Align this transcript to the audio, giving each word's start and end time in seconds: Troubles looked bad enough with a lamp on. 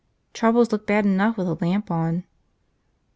Troubles 0.33 0.71
looked 0.71 0.87
bad 0.87 1.05
enough 1.05 1.37
with 1.37 1.47
a 1.47 1.53
lamp 1.53 1.91
on. 1.91 2.23